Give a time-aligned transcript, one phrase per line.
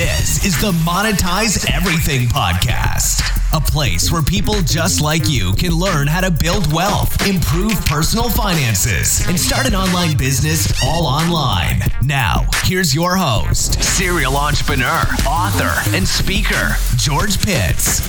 [0.00, 3.20] This is the Monetize Everything podcast,
[3.54, 8.30] a place where people just like you can learn how to build wealth, improve personal
[8.30, 11.82] finances, and start an online business all online.
[12.02, 18.00] Now, here's your host, serial entrepreneur, author, and speaker, George Pitts.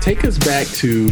[0.00, 1.08] Take us back to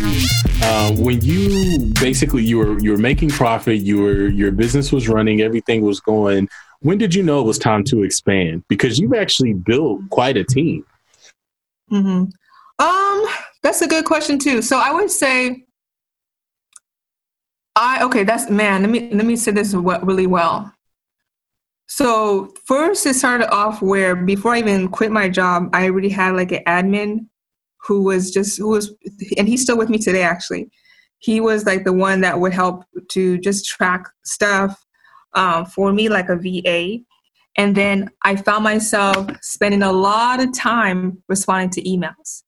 [0.65, 5.09] uh, when you basically you were you were making profit, you were your business was
[5.09, 6.49] running, everything was going
[6.81, 8.65] when did you know it was time to expand?
[8.69, 10.85] Because you've actually built quite a team.
[11.89, 12.25] Hmm.
[12.79, 13.27] Um,
[13.63, 14.63] that's a good question too.
[14.63, 15.65] So I would say,
[17.77, 18.25] I okay.
[18.25, 18.83] That's man.
[18.83, 20.73] Let me let me say this really well.
[21.87, 26.35] So first, it started off where before I even quit my job, I already had
[26.35, 27.27] like an admin
[27.83, 28.95] who was just who was,
[29.37, 30.23] and he's still with me today.
[30.23, 30.71] Actually,
[31.19, 34.83] he was like the one that would help to just track stuff
[35.35, 36.99] um, for me like a VA.
[37.57, 42.43] And then I found myself spending a lot of time responding to emails.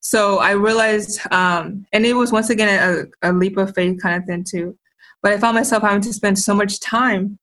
[0.00, 4.20] So I realized, um, and it was once again a, a leap of faith kind
[4.20, 4.76] of thing too.
[5.22, 7.38] But I found myself having to spend so much time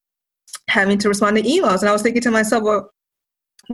[0.68, 1.80] having to respond to emails.
[1.80, 2.92] And I was thinking to myself, well,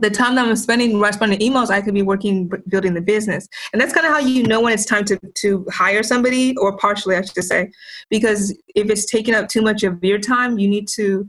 [0.00, 3.48] the time that I'm spending responding to emails, I could be working building the business.
[3.72, 6.76] And that's kind of how you know when it's time to, to hire somebody, or
[6.76, 7.70] partially, I should say,
[8.10, 11.28] because if it's taking up too much of your time, you need to,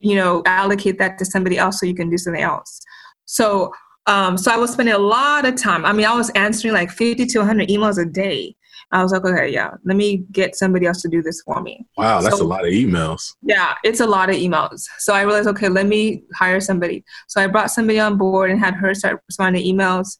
[0.00, 2.80] you know, allocate that to somebody else so you can do something else.
[3.24, 3.72] So,
[4.06, 5.84] um, so I was spending a lot of time.
[5.84, 8.54] I mean, I was answering like 50 to 100 emails a day
[8.92, 11.84] I was like, okay, yeah, let me get somebody else to do this for me.
[11.96, 13.34] Wow, that's so, a lot of emails.
[13.42, 14.84] Yeah, it's a lot of emails.
[14.98, 17.04] So I realized, okay, let me hire somebody.
[17.26, 20.18] So I brought somebody on board and had her start responding to emails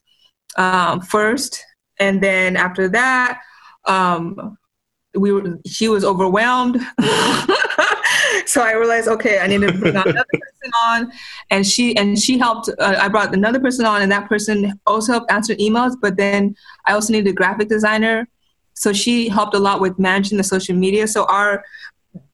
[0.56, 1.64] um, first,
[2.00, 3.40] and then after that,
[3.84, 4.58] um,
[5.14, 6.80] we were, she was overwhelmed.
[8.46, 11.12] so I realized, okay, I need to bring another person on,
[11.50, 12.68] and she and she helped.
[12.80, 15.94] Uh, I brought another person on, and that person also helped answer emails.
[16.02, 18.28] But then I also needed a graphic designer
[18.76, 21.08] so she helped a lot with managing the social media.
[21.08, 21.64] So our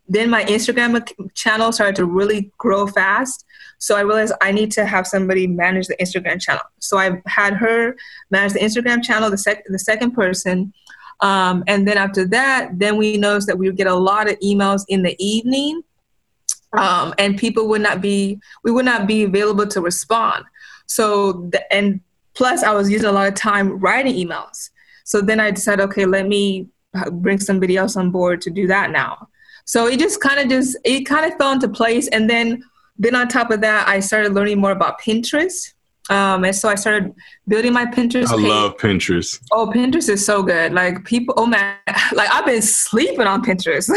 [0.08, 3.47] then my Instagram channel started to really grow fast.
[3.78, 6.62] So I realized I need to have somebody manage the Instagram channel.
[6.80, 7.97] So I had her
[8.30, 10.75] manage the Instagram channel, the, sec- the second person.
[11.20, 14.38] Um, and then after that, then we noticed that we would get a lot of
[14.41, 15.82] emails in the evening.
[16.76, 20.44] Um, and people would not be, we would not be available to respond.
[20.86, 22.00] So, the, and
[22.34, 24.70] plus I was using a lot of time writing emails.
[25.12, 26.68] So then I decided, okay, let me
[27.10, 29.28] bring somebody else on board to do that now.
[29.66, 32.64] So it just kind of just it kind of fell into place, and then
[32.96, 35.74] then on top of that, I started learning more about Pinterest.
[36.08, 37.12] Um, and so I started
[37.46, 38.28] building my Pinterest.
[38.28, 38.46] I page.
[38.46, 39.38] love Pinterest.
[39.52, 40.72] Oh, Pinterest is so good.
[40.72, 41.76] Like people, oh man,
[42.14, 43.90] like I've been sleeping on Pinterest.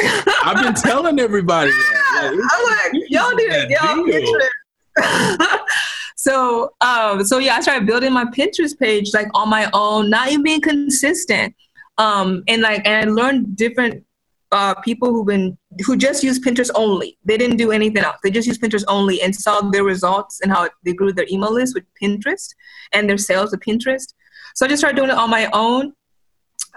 [0.43, 2.31] I've been telling everybody that.
[2.33, 5.59] Like, I'm like, y'all need to get on Pinterest.
[6.15, 10.29] so um so yeah i started building my pinterest page like on my own not
[10.29, 11.53] even being consistent.
[11.97, 14.03] Um and like and i learned different
[14.51, 17.17] uh people who've been who just use pinterest only.
[17.25, 18.17] They didn't do anything else.
[18.23, 21.53] They just use pinterest only and saw their results and how they grew their email
[21.53, 22.55] list with pinterest
[22.93, 24.13] and their sales with pinterest.
[24.55, 25.93] So i just started doing it on my own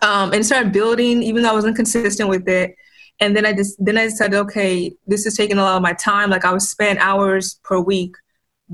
[0.02, 2.74] um and started building even though i wasn't consistent with it.
[3.20, 5.92] And then i just then i said okay this is taking a lot of my
[5.92, 6.30] time.
[6.30, 8.14] Like i would spend hours per week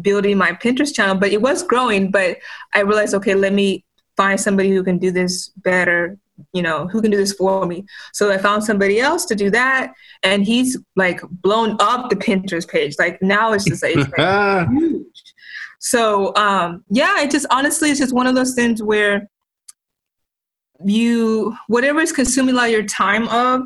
[0.00, 2.10] building my Pinterest channel, but it was growing.
[2.10, 2.38] But
[2.75, 3.84] I realized, okay, let me
[4.16, 6.19] find somebody who can do this better,
[6.53, 7.84] you know, who can do this for me.
[8.12, 12.69] So I found somebody else to do that, and he's like blown up the Pinterest
[12.69, 12.97] page.
[12.99, 15.22] Like now it's just like, it's like huge.
[15.81, 19.28] So um, yeah, it just honestly, it's just one of those things where
[20.84, 23.62] you whatever is consuming a lot of your time of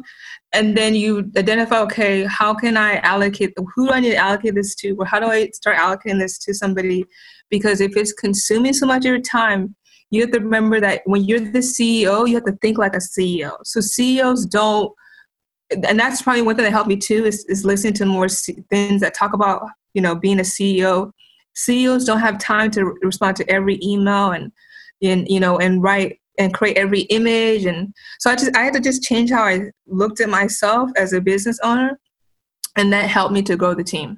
[0.52, 4.54] and then you identify okay how can i allocate who do i need to allocate
[4.54, 4.96] this to?
[4.98, 7.04] Or how do i start allocating this to somebody?
[7.50, 9.74] Because if it's consuming so much of your time
[10.10, 12.98] you have to remember that when you're the ceo you have to think like a
[12.98, 14.92] ceo so ceos don't
[15.70, 19.00] and that's probably one thing that helped me too is, is listening to more things
[19.00, 19.62] that talk about
[19.94, 21.10] you know being a ceo
[21.54, 24.50] ceos don't have time to respond to every email and
[25.02, 27.66] and you know and write and create every image.
[27.66, 31.12] And so i just i had to just change how i looked at myself as
[31.12, 31.98] a business owner
[32.76, 34.16] and that helped me to grow the team.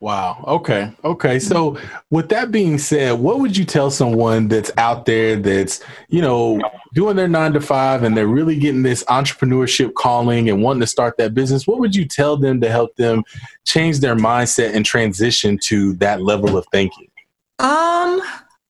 [0.00, 0.44] Wow.
[0.46, 0.92] Okay.
[1.02, 1.38] Okay.
[1.38, 1.78] So
[2.10, 6.60] with that being said what would you tell someone that's out there that's you know
[6.92, 10.86] doing their nine to five and they're really getting this entrepreneurship calling and wanting to
[10.86, 11.66] start that business?
[11.66, 13.22] What would you tell them to help them
[13.64, 17.08] change their mindset and transition to that level of thinking?
[17.60, 18.20] Um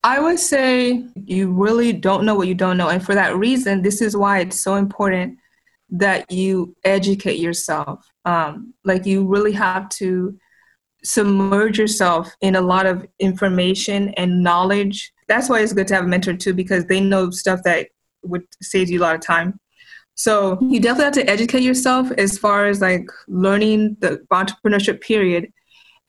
[0.05, 2.91] I would say you really don't know what you don't know.
[2.91, 5.39] And for that reason, this is why it's so important
[5.89, 8.07] that you educate yourself.
[8.27, 10.39] Um, like you really have to
[11.03, 15.11] submerge yourself in a lot of information and knowledge.
[15.27, 17.89] That's why it's good to have a mentor too, because they know stuff that
[18.23, 19.59] would save you a lot of time.
[20.17, 25.51] So you definitely have to educate yourself as far as like learning the entrepreneurship period.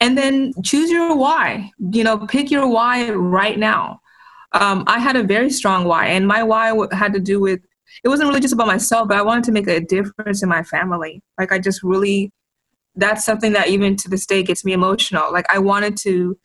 [0.00, 1.70] And then choose your why.
[1.78, 4.00] You know, pick your why right now.
[4.52, 7.60] Um, I had a very strong why, and my why had to do with
[8.04, 10.62] it wasn't really just about myself, but I wanted to make a difference in my
[10.62, 11.22] family.
[11.38, 12.32] Like I just really
[12.94, 15.32] that's something that even to this day gets me emotional.
[15.32, 16.38] Like I wanted to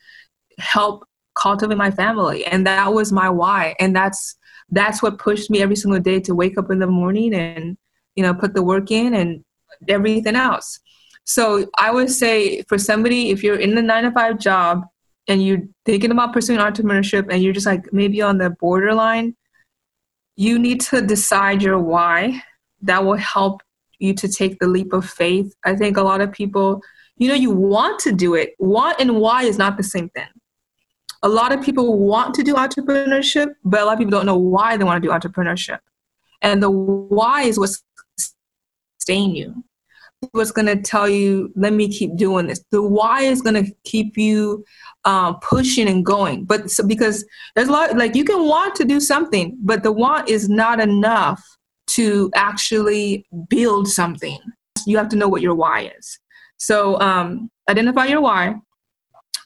[0.58, 4.36] help cultivate my family and that was my why and that's
[4.70, 7.78] that's what pushed me every single day to wake up in the morning and
[8.16, 9.42] you know put the work in and
[9.88, 10.78] everything else
[11.24, 14.82] so i would say for somebody if you're in the nine to five job
[15.28, 19.34] and you're thinking about pursuing entrepreneurship and you're just like maybe on the borderline
[20.36, 22.42] you need to decide your why
[22.80, 23.62] that will help
[23.98, 25.54] you to take the leap of faith.
[25.64, 26.82] I think a lot of people,
[27.16, 28.54] you know, you want to do it.
[28.58, 30.28] Want and why is not the same thing.
[31.22, 34.36] A lot of people want to do entrepreneurship, but a lot of people don't know
[34.36, 35.78] why they want to do entrepreneurship.
[36.40, 37.84] And the why is what's
[38.98, 39.62] staying you.
[40.30, 42.64] What's going to tell you, let me keep doing this.
[42.70, 44.64] The why is going to keep you
[45.04, 46.44] um, pushing and going.
[46.44, 47.24] But so, because
[47.54, 50.80] there's a lot, like you can want to do something, but the want is not
[50.80, 51.42] enough
[51.88, 54.38] to actually build something.
[54.86, 56.18] You have to know what your why is.
[56.56, 58.54] So um, identify your why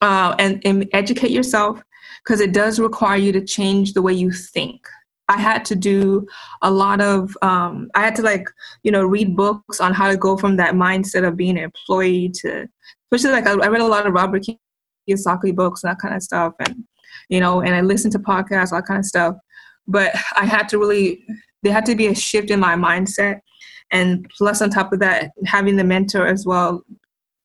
[0.03, 1.83] uh, and, and educate yourself
[2.23, 4.87] because it does require you to change the way you think.
[5.29, 6.27] I had to do
[6.63, 8.49] a lot of, um, I had to like,
[8.83, 12.31] you know, read books on how to go from that mindset of being an employee
[12.43, 12.69] to,
[13.11, 14.45] especially like I, I read a lot of Robert
[15.09, 16.53] Kiyosaki books and that kind of stuff.
[16.61, 16.85] And,
[17.29, 19.37] you know, and I listened to podcasts, all that kind of stuff.
[19.89, 21.25] But I had to really
[21.67, 23.41] there had to be a shift in my mindset
[23.91, 26.83] and plus on top of that having the mentor as well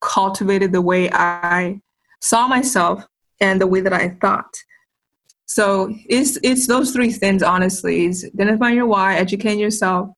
[0.00, 1.80] cultivated the way i
[2.20, 3.04] saw myself
[3.40, 4.54] and the way that i thought
[5.54, 10.08] so it's it's those three things honestly is identifying your why educating yourself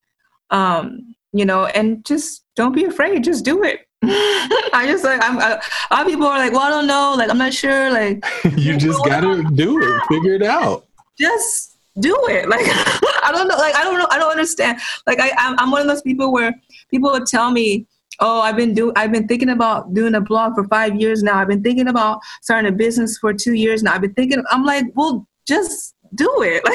[0.51, 5.39] um you know and just don't be afraid just do it I just like I'm.
[5.39, 5.53] I,
[5.91, 7.15] a lot of people are like, "Well, I don't know.
[7.17, 7.91] Like, I'm not sure.
[7.91, 8.23] Like,
[8.57, 10.03] you just gotta do it.
[10.09, 10.87] Figure it out.
[11.19, 12.49] Just do it.
[12.55, 13.57] Like I don't know.
[13.57, 14.07] Like I don't know.
[14.11, 14.79] I don't understand.
[15.07, 16.53] Like I I'm, I'm one of those people where
[16.91, 17.87] people would tell me,
[18.21, 21.39] "Oh, I've been do I've been thinking about doing a blog for five years now.
[21.39, 23.95] I've been thinking about starting a business for two years now.
[23.95, 24.43] I've been thinking.
[24.51, 26.63] I'm like, well, just do it.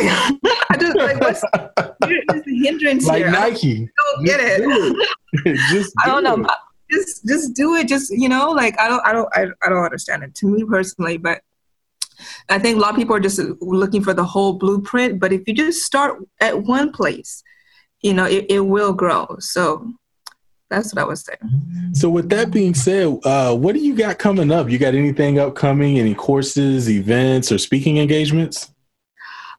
[0.49, 1.41] Like I just like what's
[2.01, 3.31] the hindrance like here?
[3.31, 3.89] Nike.
[3.97, 4.61] I don't get it.
[5.45, 5.57] it.
[5.71, 6.35] just I don't know.
[6.35, 6.51] it.
[6.91, 7.87] Just just do it.
[7.87, 10.35] Just you know, like I don't I don't I, I don't understand it.
[10.35, 11.41] To me personally, but
[12.49, 15.47] I think a lot of people are just looking for the whole blueprint, but if
[15.47, 17.43] you just start at one place,
[18.01, 19.37] you know, it, it will grow.
[19.39, 19.93] So
[20.69, 21.93] that's what I was saying.
[21.93, 24.69] So, with that being said, uh, what do you got coming up?
[24.69, 25.99] You got anything upcoming?
[25.99, 28.71] Any courses, events, or speaking engagements?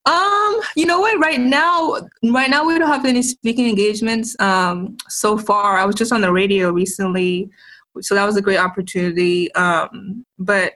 [0.06, 1.18] Um, you know what?
[1.18, 4.38] Right now, right now we don't have any speaking engagements.
[4.40, 7.50] Um, so far, I was just on the radio recently,
[8.00, 9.52] so that was a great opportunity.
[9.54, 10.74] Um, but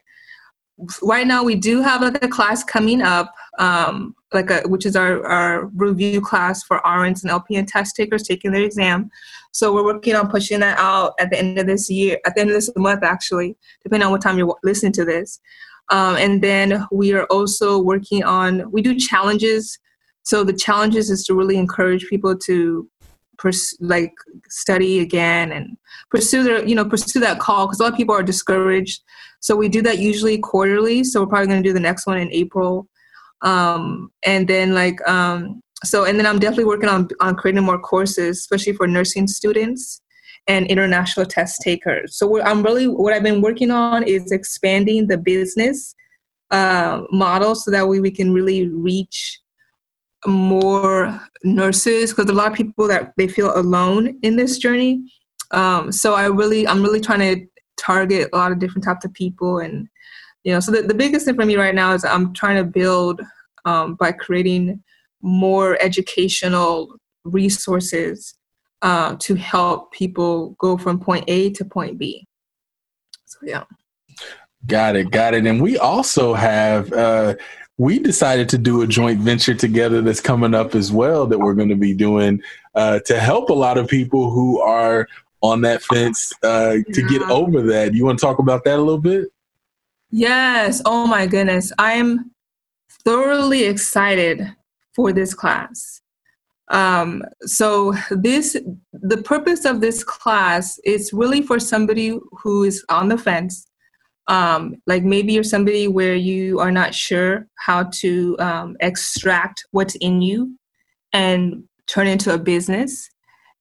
[1.01, 4.95] right now we do have like a class coming up um, like a which is
[4.95, 9.09] our, our review class for RNs and LPN test takers taking their exam.
[9.51, 12.41] So we're working on pushing that out at the end of this year, at the
[12.41, 15.39] end of this month actually, depending on what time you're listening to this.
[15.91, 19.79] Um, and then we are also working on we do challenges.
[20.23, 22.89] So the challenges is to really encourage people to
[23.37, 24.13] pers- like
[24.49, 25.77] study again and
[26.09, 29.01] pursue their you know pursue that call because a lot of people are discouraged.
[29.39, 32.17] So we do that usually quarterly so we're probably going to do the next one
[32.17, 32.87] in april.
[33.41, 37.79] Um, and then like um, so and then i'm definitely working on on creating more
[37.79, 40.01] courses especially for nursing students
[40.47, 42.17] and international test takers.
[42.17, 45.95] So i'm really what i've been working on is expanding the business
[46.51, 49.39] uh, model so that way we can really reach
[50.27, 55.03] more nurses because a lot of people that they feel alone in this journey.
[55.51, 57.45] Um, so i really i'm really trying to
[57.77, 59.87] target a lot of different types of people and
[60.43, 62.63] you know so the, the biggest thing for me right now is i'm trying to
[62.63, 63.21] build
[63.65, 64.83] um, by creating
[65.21, 68.35] more educational resources
[68.81, 72.25] uh, to help people go from point a to point b.
[73.25, 73.63] So yeah.
[74.67, 75.45] Got it, got it.
[75.45, 77.35] And we also have uh,
[77.77, 81.53] we decided to do a joint venture together that's coming up as well that we're
[81.53, 82.41] going to be doing
[82.75, 85.07] uh, to help a lot of people who are
[85.41, 87.93] on that fence uh, to get over that.
[87.93, 89.27] You want to talk about that a little bit?
[90.09, 90.81] Yes.
[90.85, 91.73] Oh my goodness.
[91.77, 92.31] I'm
[93.03, 94.55] thoroughly excited
[94.93, 96.01] for this class.
[96.69, 98.57] Um, so this
[98.93, 103.67] the purpose of this class is really for somebody who is on the fence,
[104.27, 109.95] um, like maybe you're somebody where you are not sure how to um, extract what's
[109.95, 110.57] in you
[111.13, 113.09] and turn into a business.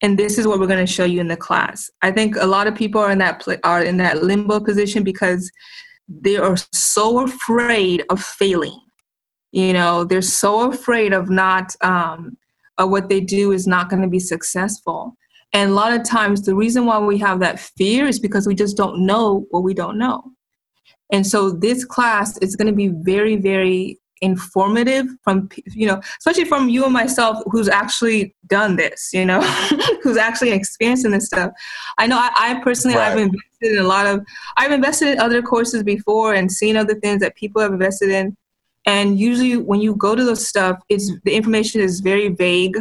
[0.03, 1.91] And this is what we're going to show you in the class.
[2.03, 5.03] I think a lot of people are in that pl- are in that limbo position
[5.03, 5.51] because
[6.09, 8.79] they are so afraid of failing.
[9.53, 12.37] You know they're so afraid of not um,
[12.77, 15.17] of what they do is not going to be successful.
[15.53, 18.57] And a lot of times the reason why we have that fear is because we
[18.57, 20.35] just don't know what we don't know
[21.13, 26.45] and so this class is going to be very very informative from you know especially
[26.45, 29.41] from you and myself who's actually done this you know
[30.03, 31.51] who's actually experiencing this stuff.
[31.99, 33.13] I know i, I personally right.
[33.13, 34.25] i've invested in a lot of
[34.57, 38.37] i've invested in other courses before and seen other things that people have invested in.
[38.87, 42.79] And usually when you go to those stuff it's the information is very vague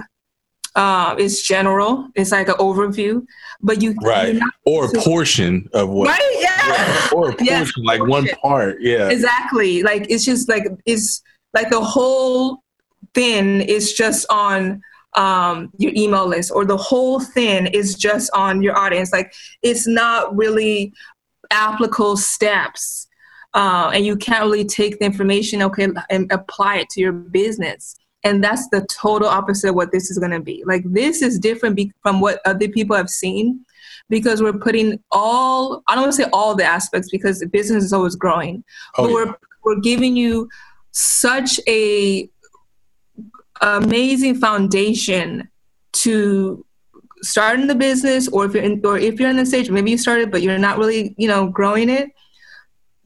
[0.76, 2.10] uh, it's general.
[2.16, 3.26] It's like an overview.
[3.62, 4.40] But you right.
[4.66, 7.10] or a portion of what right yeah, yeah.
[7.14, 8.10] or a portion yeah, like portion.
[8.10, 9.10] one part yeah.
[9.10, 9.84] Exactly.
[9.84, 11.22] Like it's just like it's
[11.54, 12.64] like the whole
[13.14, 14.82] thing is just on
[15.16, 19.14] um, your email list or the whole thing is just on your audience.
[19.14, 20.92] Like it's not really
[21.52, 23.08] applicable steps
[23.54, 27.96] uh, and you can't really take the information okay and apply it to your business
[28.24, 31.40] and that's the total opposite of what this is going to be like this is
[31.40, 33.64] different be- from what other people have seen
[34.10, 37.84] because we're putting all i don't want to say all the aspects because the business
[37.84, 38.64] is always growing
[38.98, 39.14] oh, but yeah.
[39.14, 40.50] we're we're giving you
[40.92, 42.30] such a
[43.62, 45.48] amazing foundation
[45.94, 46.66] to
[47.22, 49.92] start in the business or if you're in, or if you're in the stage maybe
[49.92, 52.10] you started but you're not really you know growing it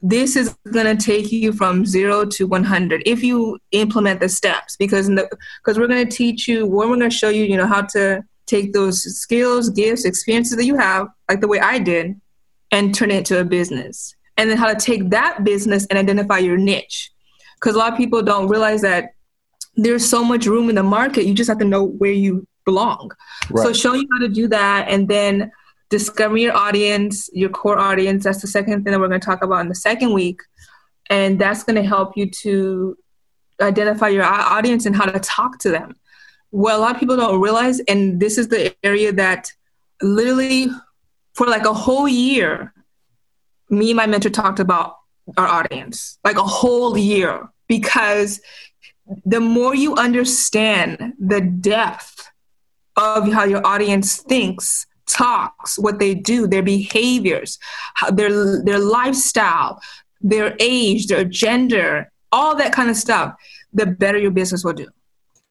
[0.00, 4.76] this is going to take you from 0 to 100 if you implement the steps
[4.76, 7.82] because because we're going to teach you we're going to show you you know how
[7.82, 12.20] to take those skills gifts experiences that you have like the way I did
[12.70, 16.38] and turn it into a business and then how to take that business and identify
[16.38, 17.10] your niche
[17.60, 19.10] because a lot of people don't realize that
[19.76, 21.24] there's so much room in the market.
[21.24, 23.12] You just have to know where you belong.
[23.50, 23.64] Right.
[23.64, 25.50] So showing you how to do that and then
[25.90, 28.24] discovering your audience, your core audience.
[28.24, 30.40] That's the second thing that we're going to talk about in the second week.
[31.10, 32.96] And that's going to help you to
[33.60, 35.94] identify your audience and how to talk to them.
[36.50, 39.52] What a lot of people don't realize, and this is the area that
[40.00, 40.68] literally
[41.34, 42.72] for like a whole year,
[43.70, 44.96] me and my mentor talked about
[45.36, 48.40] our audience, like a whole year, because
[49.24, 52.30] the more you understand the depth
[52.96, 57.58] of how your audience thinks, talks, what they do, their behaviors,
[58.12, 59.80] their their lifestyle,
[60.20, 63.34] their age, their gender, all that kind of stuff,
[63.72, 64.86] the better your business will do.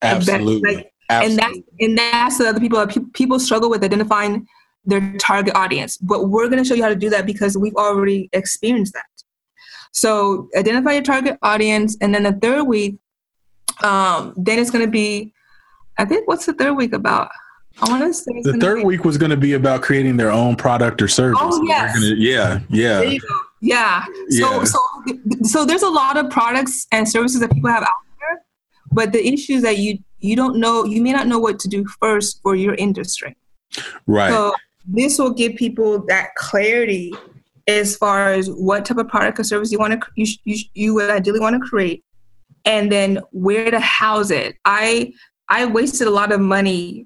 [0.02, 0.62] Absolutely.
[0.62, 1.44] Better, like, Absolutely.
[1.44, 4.46] And that's and that's the other people that people struggle with identifying
[4.86, 5.98] their target audience.
[5.98, 9.06] But we're going to show you how to do that because we've already experienced that.
[9.94, 12.98] So identify your target audience, and then the third week,
[13.84, 15.34] um, then it's going to be.
[15.98, 17.30] I think what's the third week about?
[17.82, 20.32] I want to say the third be, week was going to be about creating their
[20.32, 21.40] own product or service.
[21.42, 21.94] Oh yes.
[21.94, 23.18] Gonna, yeah, yeah,
[23.62, 24.06] yeah.
[24.06, 24.64] So, yeah.
[24.64, 24.80] so,
[25.44, 28.44] so there's a lot of products and services that people have out there,
[28.92, 31.68] but the issue is that you you don't know you may not know what to
[31.68, 33.36] do first for your industry.
[34.08, 34.32] Right.
[34.32, 34.54] So
[34.88, 37.14] this will give people that clarity
[37.68, 40.94] as far as what type of product or service you want to you, you, you
[40.94, 42.04] would ideally want to create
[42.66, 45.12] and then where to house it i
[45.50, 47.06] i wasted a lot of money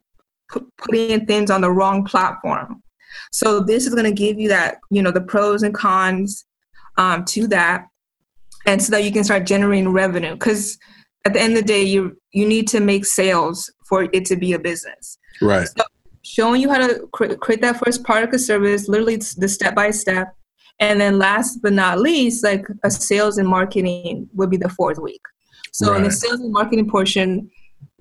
[0.78, 2.82] putting things on the wrong platform
[3.32, 6.46] so this is going to give you that you know the pros and cons
[6.98, 7.86] um, to that
[8.66, 10.78] and so that you can start generating revenue because
[11.26, 14.36] at the end of the day you you need to make sales for it to
[14.36, 15.84] be a business right so
[16.24, 20.36] showing you how to create that first product or service literally the step by step
[20.82, 24.98] and then last but not least, like a sales and marketing would be the fourth
[24.98, 25.22] week.
[25.72, 25.98] So right.
[25.98, 27.50] in the sales and marketing portion,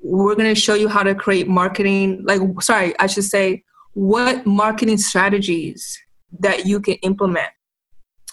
[0.03, 4.47] we're going to show you how to create marketing, like, sorry, I should say, what
[4.47, 5.99] marketing strategies
[6.39, 7.49] that you can implement.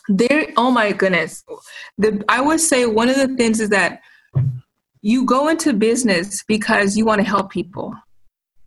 [0.07, 1.43] There, oh my goodness.
[1.97, 4.01] The, I would say one of the things is that
[5.01, 7.93] you go into business because you want to help people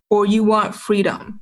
[0.09, 1.41] or you want freedom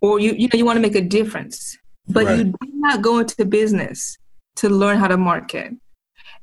[0.00, 1.78] or you, you know, you want to make a difference
[2.08, 2.38] but right.
[2.38, 4.18] you do not go into business
[4.56, 5.72] to learn how to market.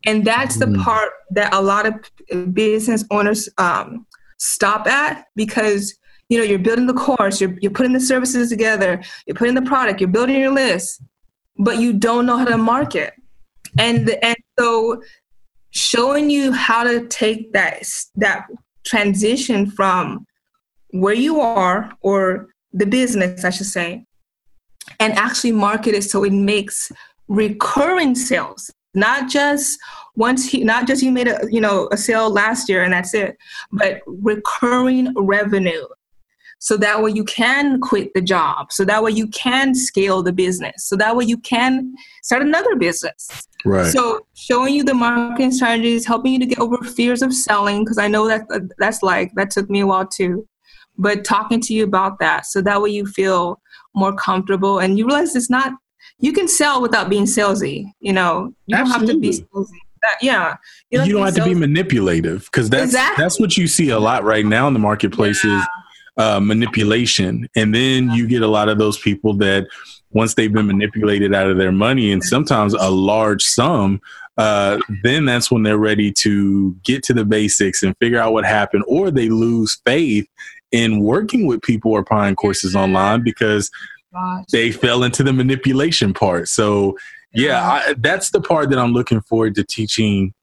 [0.06, 0.84] And that's the mm.
[0.84, 4.06] part that a lot of business owners um,
[4.38, 5.96] stop at because
[6.30, 9.62] you know you're building the course, you're you're putting the services together, you're putting the
[9.62, 11.02] product, you're building your list,
[11.58, 13.14] but you don't know how to market.
[13.78, 15.02] And and so
[15.72, 17.84] showing you how to take that
[18.16, 18.48] that
[18.86, 20.26] transition from
[20.92, 24.06] where you are or the business, I should say,
[25.00, 26.92] and actually market it so it makes
[27.28, 29.78] recurring sales, not just
[30.16, 33.14] once he, not just you made a you know a sale last year and that's
[33.14, 33.38] it,
[33.72, 35.86] but recurring revenue.
[36.60, 38.72] So that way you can quit the job.
[38.72, 40.88] So that way you can scale the business.
[40.88, 41.94] So that way you can
[42.24, 43.30] start another business.
[43.66, 43.92] Right.
[43.92, 47.98] So showing you the marketing strategies, helping you to get over fears of selling, because
[47.98, 50.48] I know that uh, that's like that took me a while too.
[50.98, 53.62] But talking to you about that, so that way you feel
[53.94, 55.74] more comfortable and you realize it's not.
[56.20, 57.92] You can sell without being salesy.
[58.00, 59.08] You know, you Absolutely.
[59.08, 59.80] don't have to be salesy.
[60.06, 60.56] That, yeah,
[60.92, 63.24] you don't, you don't have to be manipulative because that's exactly.
[63.24, 65.60] that's what you see a lot right now in the marketplace yeah.
[65.60, 65.68] is
[66.18, 69.68] uh, manipulation, and then you get a lot of those people that
[70.12, 74.00] once they've been manipulated out of their money and sometimes a large sum,
[74.38, 78.46] uh, then that's when they're ready to get to the basics and figure out what
[78.46, 80.28] happened, or they lose faith
[80.72, 83.72] in working with people or buying courses online because
[84.14, 84.46] Gosh.
[84.52, 86.48] they fell into the manipulation part.
[86.48, 86.98] So,
[87.36, 90.34] yeah, I, that's the part that I'm looking forward to teaching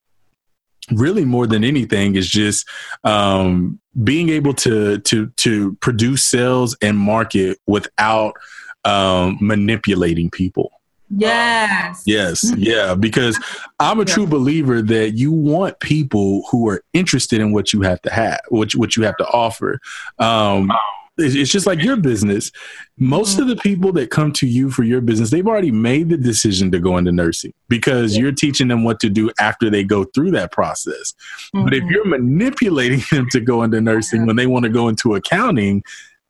[0.90, 2.68] really more than anything is just
[3.04, 8.34] um, being able to to to produce sales and market without
[8.84, 10.72] um, manipulating people.
[11.14, 12.02] Yes.
[12.06, 12.52] Yes.
[12.56, 12.94] Yeah.
[12.94, 13.38] Because
[13.80, 18.00] I'm a true believer that you want people who are interested in what you have
[18.02, 19.80] to have, what, what you have to offer.
[20.18, 20.70] Um,
[21.18, 22.50] it's just like your business.
[22.96, 23.42] Most mm-hmm.
[23.42, 26.70] of the people that come to you for your business, they've already made the decision
[26.72, 28.22] to go into nursing because yeah.
[28.22, 31.12] you're teaching them what to do after they go through that process.
[31.54, 31.64] Mm-hmm.
[31.64, 31.92] But if mm-hmm.
[31.92, 35.82] you're manipulating them to go into nursing when they want to go into accounting,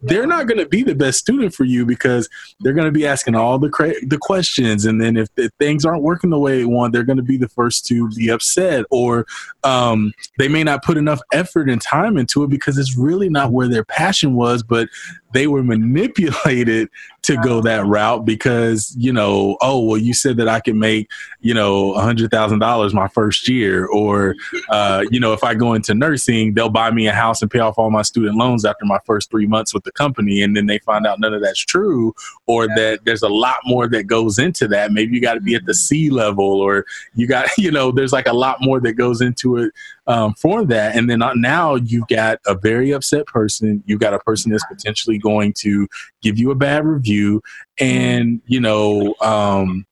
[0.03, 2.29] they're not going to be the best student for you because
[2.61, 4.85] they're going to be asking all the cra- the questions.
[4.85, 7.37] And then if, if, things aren't working the way they want they're going to be
[7.37, 9.27] the first to be upset or
[9.65, 13.53] um, they may not put enough effort and time into it because it's really not
[13.53, 14.89] where their passion was but
[15.33, 16.89] they were manipulated
[17.23, 21.09] to go that route because you know oh well you said that i could make
[21.41, 24.35] you know a hundred thousand dollars my first year or
[24.71, 27.59] uh, you know if i go into nursing they'll buy me a house and pay
[27.59, 30.43] off all my student loans after my first three months with the company.
[30.43, 32.15] And then they find out none of that's true
[32.47, 34.93] or that there's a lot more that goes into that.
[34.93, 38.13] Maybe you got to be at the c level or you got you know there's
[38.13, 39.73] like a lot more that goes into it
[40.07, 40.97] um, for that.
[40.97, 43.83] And then uh, now you've got a very upset person.
[43.87, 45.87] You've got a person that's potentially going to
[46.23, 47.43] give you a bad review.
[47.79, 49.87] And, you know, um,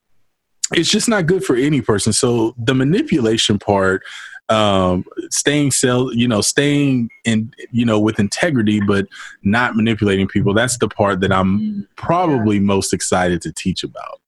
[0.72, 2.12] it's just not good for any person.
[2.12, 4.02] So the manipulation part,
[4.48, 9.06] um, staying sell, you know, staying in, you know, with integrity, but
[9.44, 10.54] not manipulating people.
[10.54, 11.80] That's the part that I'm mm-hmm.
[11.96, 14.20] probably most excited to teach about.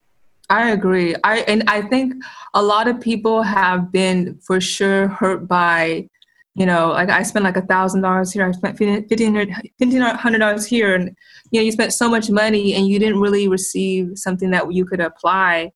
[0.49, 1.15] I agree.
[1.23, 2.13] I and I think
[2.53, 6.09] a lot of people have been for sure hurt by,
[6.55, 10.65] you know, like I spent like a thousand dollars here, I spent fifteen hundred dollars
[10.65, 11.15] here, and
[11.51, 14.85] you know, you spent so much money and you didn't really receive something that you
[14.85, 15.71] could apply,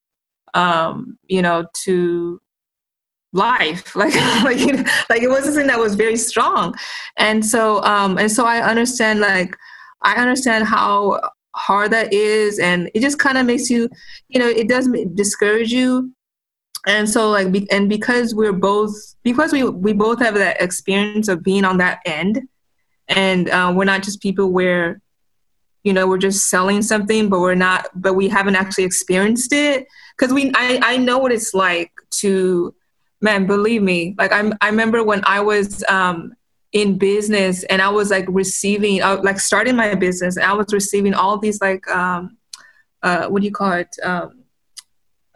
[0.53, 2.39] um, you know, to
[3.33, 3.95] life.
[3.95, 4.59] Like like
[5.09, 6.75] like it was something that was very strong.
[7.17, 9.55] And so um and so i understand like
[10.03, 11.19] i understand how
[11.57, 13.89] hard that is and it just kind of makes you
[14.29, 16.13] you know it does discourage you.
[16.85, 18.93] And so like be, and because we're both
[19.23, 22.41] because we we both have that experience of being on that end
[23.09, 25.01] and uh, we're not just people where
[25.83, 29.87] you know we're just selling something but we're not but we haven't actually experienced it.
[30.17, 31.91] Because we I, I know what it's like
[32.21, 32.73] to
[33.21, 36.33] man believe me like I'm, i remember when i was um,
[36.73, 40.73] in business and I was like receiving, uh, like starting my business, and I was
[40.73, 42.37] receiving all these like, um,
[43.03, 43.95] uh, what do you call it?
[44.03, 44.43] Um,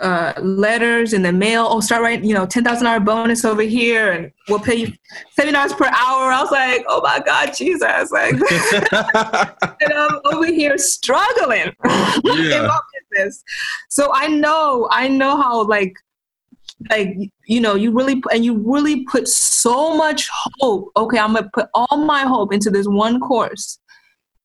[0.01, 1.67] uh, letters in the mail.
[1.69, 4.93] Oh, start writing, you know, ten thousand dollar bonus over here, and we'll pay you
[5.31, 6.31] seventy dollars per hour.
[6.31, 8.11] I was like, oh my god, Jesus!
[8.11, 8.33] Like,
[9.81, 11.71] and I'm over here struggling
[12.23, 12.61] yeah.
[12.61, 12.79] in my
[13.11, 13.43] business.
[13.89, 15.95] So I know, I know how like
[16.89, 17.15] like
[17.45, 21.67] you know you really and you really put so much hope okay i'm gonna put
[21.73, 23.79] all my hope into this one course.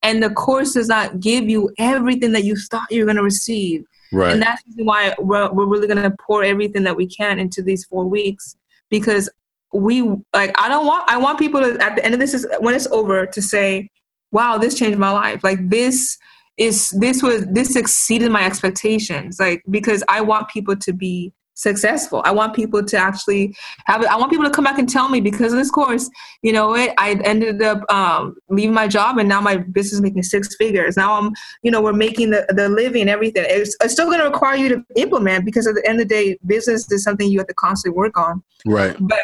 [0.03, 3.25] And the course does not give you everything that you thought you were going to
[3.25, 3.85] receive.
[4.13, 4.33] Right.
[4.33, 7.85] And that's why we're, we're really going to pour everything that we can into these
[7.87, 8.57] four weeks
[8.89, 9.29] because
[9.73, 12.47] we like i don't want i want people to at the end of this is
[12.61, 13.91] when it's over to say
[14.31, 15.43] wow this changed my life.
[15.43, 16.17] Like this
[16.57, 19.41] is this was this exceeded my expectations.
[19.41, 22.23] Like because i want people to be successful.
[22.25, 24.09] I want people to actually have it.
[24.09, 26.09] I want people to come back and tell me because of this course,
[26.43, 30.01] you know what, I ended up um, leaving my job and now my business is
[30.01, 30.97] making six figures.
[30.97, 33.45] Now I'm, you know, we're making the, the living and everything.
[33.49, 36.15] It's, it's still going to require you to implement because at the end of the
[36.15, 38.43] day, business is something you have to constantly work on.
[38.67, 38.95] Right.
[39.01, 39.21] But,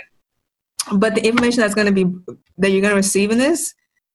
[0.95, 2.11] but the information that's going to be,
[2.59, 3.75] that you're going to receive in this,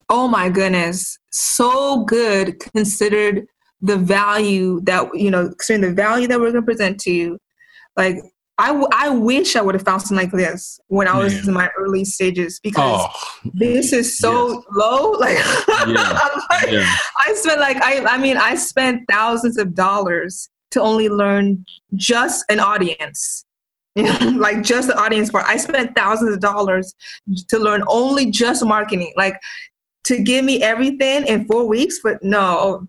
[0.09, 3.45] oh my goodness, so good considered
[3.79, 7.37] the value that you know, considering the value that we're going to present to you,
[7.97, 8.17] like
[8.59, 11.47] I, w- I wish I would have found something like this when I was yeah.
[11.47, 14.63] in my early stages because oh, this is so yes.
[14.71, 15.11] low.
[15.11, 15.37] Like,
[15.87, 16.29] yeah.
[16.49, 16.95] like yeah.
[17.19, 22.45] I spent like I I mean I spent thousands of dollars to only learn just
[22.49, 23.43] an audience.
[23.95, 25.45] like just the audience part.
[25.47, 26.93] I spent thousands of dollars
[27.47, 29.13] to learn only just marketing.
[29.17, 29.39] Like
[30.05, 32.87] to give me everything in four weeks, but no,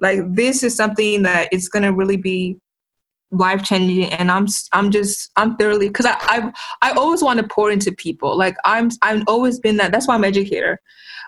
[0.00, 2.56] like this is something that it's gonna really be
[3.30, 7.46] life changing and i'm i'm just i'm thoroughly because i i i always want to
[7.46, 8.36] pour into people.
[8.36, 10.80] Like i'm i've always been that that's why i'm educator.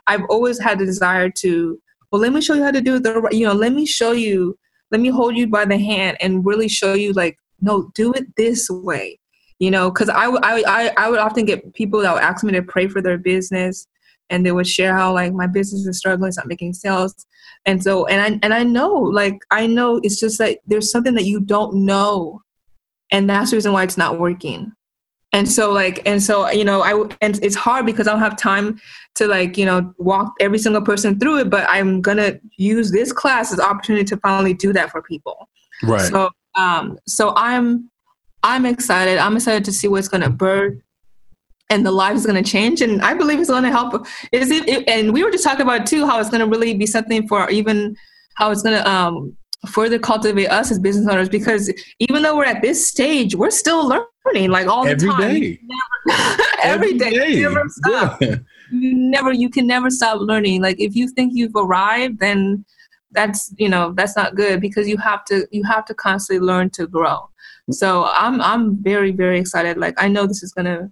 [0.07, 3.29] I've always had the desire to well let me show you how to do the
[3.33, 4.59] you know let me show you
[4.91, 8.35] let me hold you by the hand and really show you like no do it
[8.37, 9.19] this way.
[9.59, 12.63] You know because I, I i would often get people that would ask me to
[12.63, 13.87] pray for their business
[14.31, 17.27] and they would share how like my business is struggling it's not making sales.
[17.67, 21.15] And so and i and i know like i know it's just like there's something
[21.15, 22.41] that you don't know
[23.11, 24.73] and that's the reason why it's not working.
[25.33, 28.37] And so like and so you know i and it's hard because i don't have
[28.37, 28.81] time
[29.17, 33.13] to like you know walk every single person through it but i'm gonna use this
[33.13, 35.49] class as opportunity to finally do that for people.
[35.83, 36.01] Right.
[36.01, 37.91] So um so i'm
[38.43, 39.19] i'm excited.
[39.19, 40.79] I'm excited to see what's gonna birth
[41.71, 44.51] and the life is going to change and i believe it's going to help is
[44.51, 46.87] it, it, and we were just talking about too how it's going to really be
[46.87, 47.97] something for even
[48.35, 49.37] how it's going to um,
[49.69, 53.89] further cultivate us as business owners because even though we're at this stage we're still
[53.89, 55.61] learning like all every the time day.
[55.63, 57.31] Never, every, every day, day.
[57.33, 58.37] You never stop yeah.
[58.71, 62.65] you never you can never stop learning like if you think you've arrived then
[63.13, 66.71] that's you know that's not good because you have to you have to constantly learn
[66.71, 67.29] to grow
[67.71, 70.91] so i'm i'm very very excited like i know this is going to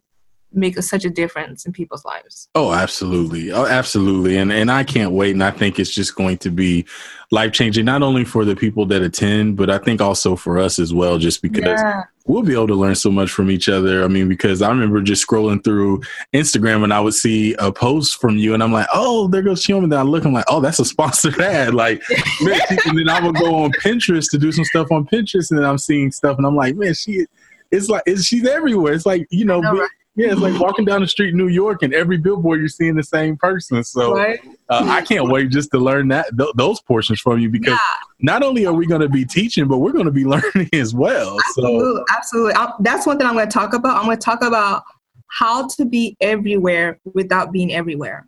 [0.53, 2.49] make a, such a difference in people's lives.
[2.55, 3.53] Oh, absolutely.
[3.53, 4.39] Oh, absolutely.
[4.39, 6.87] And and I can't wait and I think it's just going to be
[7.31, 10.79] life changing not only for the people that attend, but I think also for us
[10.79, 12.05] as well just because yeah.
[12.27, 14.03] we'll be able to learn so much from each other.
[14.03, 16.01] I mean, because I remember just scrolling through
[16.33, 19.63] Instagram and I would see a post from you and I'm like, "Oh, there goes
[19.63, 22.03] Chioma." And then I look I'm like, "Oh, that's a sponsored ad." Like
[22.87, 25.67] and then I would go on Pinterest to do some stuff on Pinterest and then
[25.67, 27.27] I'm seeing stuff and I'm like, "Man, she
[27.71, 28.95] it's like it's, she's everywhere.
[28.95, 29.91] It's like you know, know right?
[30.19, 32.97] Yeah, it's like walking down the street in New York, and every billboard you're seeing
[32.97, 33.85] the same person.
[33.85, 34.41] So right?
[34.69, 37.79] uh, I can't wait just to learn that th- those portions from you because
[38.19, 40.93] not only are we going to be teaching, but we're going to be learning as
[40.93, 41.39] well.
[41.47, 42.05] Absolutely, so.
[42.11, 42.55] absolutely.
[42.57, 43.97] i that's one thing I'm going to talk about.
[43.97, 44.83] I'm going to talk about
[45.29, 48.27] how to be everywhere without being everywhere.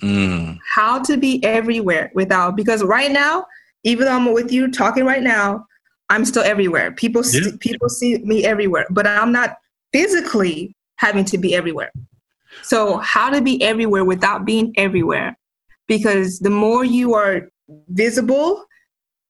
[0.00, 0.60] Mm.
[0.72, 3.46] How to be everywhere without because right now,
[3.82, 5.66] even though I'm with you talking right now,
[6.08, 6.92] I'm still everywhere.
[6.92, 7.40] People yeah.
[7.40, 9.56] see, people see me everywhere, but I'm not
[9.92, 11.92] physically having to be everywhere.
[12.62, 15.36] So, how to be everywhere without being everywhere?
[15.88, 17.50] Because the more you are
[17.88, 18.64] visible,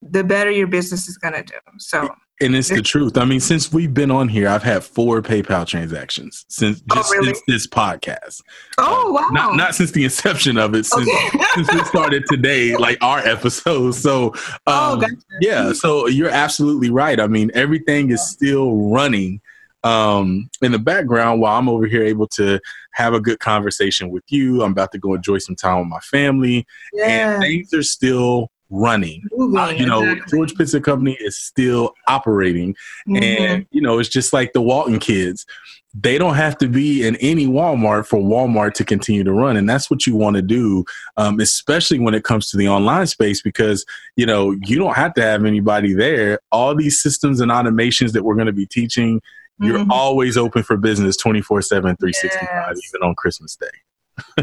[0.03, 1.59] the better your business is going to do.
[1.79, 2.09] So,
[2.41, 3.17] and it's the truth.
[3.17, 7.13] I mean, since we've been on here, I've had four PayPal transactions since oh, just
[7.13, 7.27] oh, really?
[7.27, 8.43] since this podcast.
[8.79, 9.29] Oh wow!
[9.31, 10.85] Not, not since the inception of it.
[10.85, 11.39] Since, okay.
[11.55, 13.93] since we started today, like our episode.
[13.95, 14.35] So,
[14.67, 15.17] oh, um, oh, gotcha.
[15.41, 15.73] yeah.
[15.73, 17.21] So you're absolutely right.
[17.21, 19.41] I mean, everything is still running
[19.85, 22.61] um, in the background while I'm over here able to
[22.93, 24.63] have a good conversation with you.
[24.63, 27.35] I'm about to go enjoy some time with my family, yeah.
[27.35, 29.23] and things are still running.
[29.39, 30.39] Uh, you know, exactly.
[30.39, 32.75] George Pitts Company is still operating,
[33.09, 33.23] mm-hmm.
[33.23, 35.47] and you know, it's just like the Walton kids.
[35.95, 39.69] They don't have to be in any Walmart for Walmart to continue to run, and
[39.69, 40.87] that's what you want to do,
[41.19, 43.85] um, especially when it comes to the online space, because
[44.17, 46.41] you know you don't have to have anybody there.
[46.51, 49.21] All these systems and automations that we're going to be teaching
[49.63, 49.93] you're mm-hmm.
[49.93, 52.81] always open for business 24 7, 365, yes.
[52.89, 53.67] even on Christmas Day.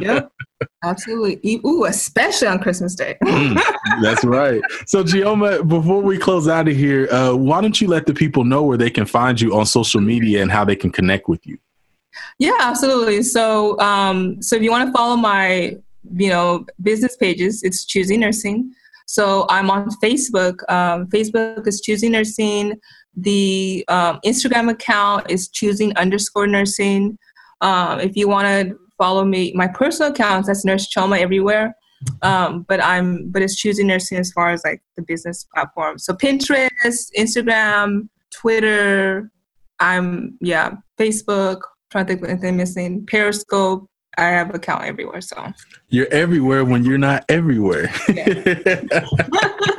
[0.02, 0.32] yep,
[0.84, 1.62] absolutely.
[1.66, 3.18] Ooh, especially on Christmas Day.
[3.24, 3.62] mm,
[4.02, 4.62] that's right.
[4.88, 8.44] So, Chioma, before we close out of here, uh, why don't you let the people
[8.44, 11.46] know where they can find you on social media and how they can connect with
[11.46, 11.58] you?
[12.40, 13.22] Yeah, absolutely.
[13.24, 15.78] So, um, so if you want to follow my,
[16.12, 18.74] you know, business pages, it's Choosing Nursing.
[19.06, 20.62] So I'm on Facebook.
[20.72, 22.80] Um, Facebook is Choosing Nursing.
[23.16, 27.18] The um, Instagram account is choosing underscore nursing.
[27.62, 31.76] Um, if you want to follow me, my personal account that's Nurse Chioma everywhere.
[32.22, 35.98] Um, but I'm but it's choosing nursing as far as like the business platform.
[35.98, 36.70] So Pinterest,
[37.18, 39.32] Instagram, Twitter.
[39.80, 41.62] I'm yeah, Facebook.
[41.92, 43.06] Trying to think of anything missing.
[43.06, 43.90] Periscope.
[44.18, 45.22] I have account everywhere.
[45.22, 45.52] So
[45.90, 47.92] you're everywhere when you're not everywhere.
[48.10, 48.82] Yeah.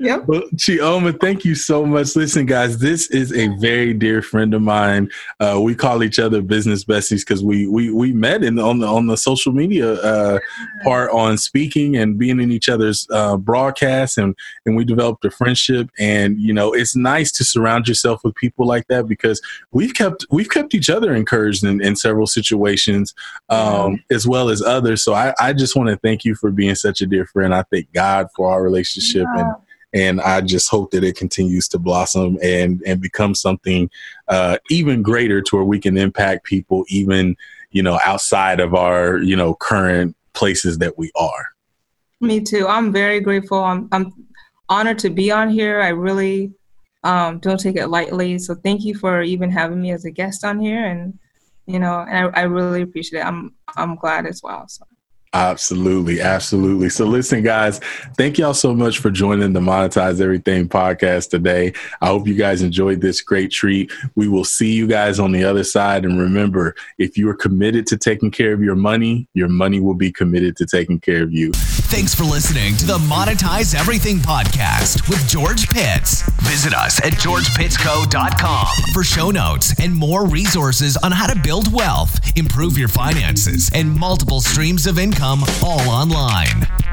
[0.00, 0.26] Yep.
[0.28, 2.14] Well, Chioma, thank you so much.
[2.14, 5.10] Listen, guys, this is a very dear friend of mine.
[5.40, 8.86] Uh, we call each other business besties because we we we met in on the
[8.86, 10.38] on the social media uh,
[10.84, 15.32] part on speaking and being in each other's uh, broadcasts, and and we developed a
[15.32, 15.90] friendship.
[15.98, 20.24] And you know, it's nice to surround yourself with people like that because we've kept
[20.30, 23.14] we've kept each other encouraged in, in several situations,
[23.48, 25.02] um, as well as others.
[25.02, 27.52] So I, I just want to thank you for being such a dear friend.
[27.52, 29.40] I thank God for our relationship yeah.
[29.40, 29.54] and
[29.92, 33.90] and I just hope that it continues to blossom and and become something
[34.28, 37.36] uh, even greater to where we can impact people even
[37.70, 41.48] you know outside of our you know current places that we are.
[42.20, 42.66] Me too.
[42.66, 43.58] I'm very grateful.
[43.58, 44.12] I'm I'm
[44.68, 45.80] honored to be on here.
[45.80, 46.52] I really
[47.04, 48.38] um, don't take it lightly.
[48.38, 51.18] So thank you for even having me as a guest on here, and
[51.66, 53.26] you know, and I, I really appreciate it.
[53.26, 54.66] I'm I'm glad as well.
[54.68, 54.84] So.
[55.34, 56.88] Absolutely, absolutely.
[56.88, 57.80] So, listen, guys,
[58.16, 61.74] thank y'all so much for joining the Monetize Everything podcast today.
[62.00, 63.92] I hope you guys enjoyed this great treat.
[64.14, 66.06] We will see you guys on the other side.
[66.06, 69.94] And remember, if you are committed to taking care of your money, your money will
[69.94, 71.52] be committed to taking care of you.
[71.52, 76.22] Thanks for listening to the Monetize Everything podcast with George Pitts.
[76.42, 82.18] Visit us at georgepittsco.com for show notes and more resources on how to build wealth,
[82.36, 86.88] improve your finances, and multiple streams of income all online.